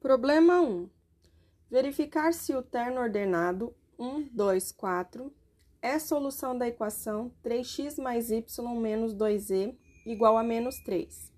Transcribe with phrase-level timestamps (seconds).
[0.00, 0.88] Problema 1.
[1.68, 5.32] Verificar se o terno ordenado 1, 2, 4
[5.82, 8.44] é solução da equação 3x mais y
[8.80, 9.76] menos 2z
[10.06, 11.32] igual a menos 3.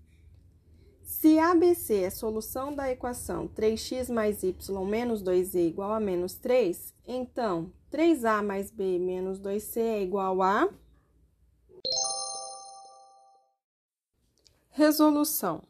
[1.03, 6.93] Se ABC é solução da equação 3x mais y menos 2z igual a menos 3,
[7.07, 10.69] então 3a mais b menos 2c é igual a...
[14.79, 15.61] Resolução.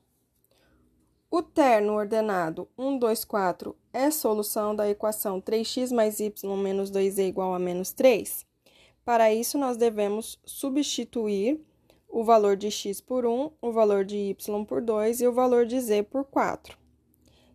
[1.32, 7.28] O terno ordenado 1, 2, 4 é solução da equação 3x mais y menos 2z
[7.28, 8.46] igual a menos 3?
[9.04, 11.60] Para isso, nós devemos substituir
[12.08, 15.66] o valor de x por 1, o valor de y por 2 e o valor
[15.66, 16.78] de z por 4.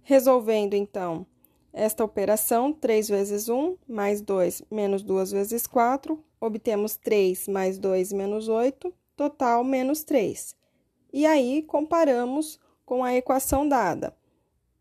[0.02, 1.24] Resolvendo, então,
[1.72, 8.12] esta operação, 3 vezes 1 mais 2 menos 2 vezes 4, obtemos 3 mais 2
[8.12, 10.63] menos 8, total menos 3.
[11.16, 14.12] E aí, comparamos com a equação dada.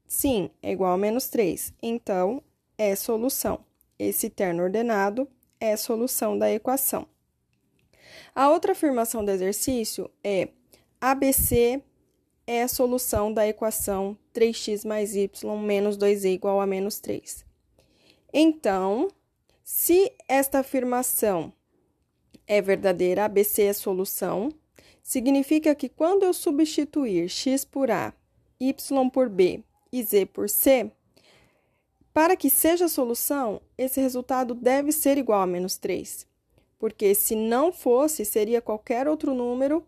[0.08, 1.76] Sim, é igual a menos 3.
[1.80, 2.42] Então,
[2.76, 3.64] é solução.
[4.00, 5.28] Esse terno ordenado
[5.60, 7.08] é solução da equação.
[8.34, 10.50] A outra afirmação do exercício é
[11.00, 11.84] ABC
[12.48, 15.30] é a solução da equação 3x mais y
[15.62, 17.46] menos 2z igual a menos 3.
[18.34, 19.08] Então,
[19.64, 21.54] se esta afirmação
[22.48, 24.50] é verdadeira, ABC é solução,
[25.04, 28.14] significa que quando eu substituir x por a,
[28.60, 30.90] y por b e z por c,
[32.14, 36.28] para que seja solução, esse resultado deve ser igual a menos 3,
[36.80, 39.84] porque se não fosse, seria qualquer outro número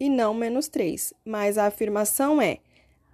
[0.00, 1.12] e não menos 3.
[1.24, 2.58] Mas a afirmação é: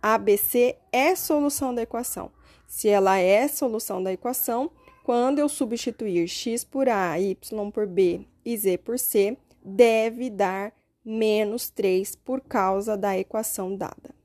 [0.01, 2.31] ABC é solução da equação.
[2.69, 4.71] Se ela é solução da equação,
[5.03, 10.73] quando eu substituir x por a, y por b e z por c, deve dar
[11.05, 14.22] menos 3 por causa da equação dada.